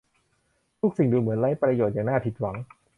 [0.79, 2.55] ทุกสิ่งดูเหมือนไร้ประโยชน์อย่างน่าผิดหวัง